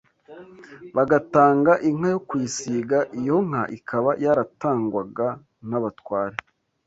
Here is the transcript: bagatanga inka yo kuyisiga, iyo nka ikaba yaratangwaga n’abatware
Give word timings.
bagatanga 0.95 1.71
inka 1.89 2.07
yo 2.13 2.19
kuyisiga, 2.27 2.97
iyo 3.19 3.35
nka 3.47 3.63
ikaba 3.77 4.09
yaratangwaga 4.23 5.27
n’abatware 5.69 6.37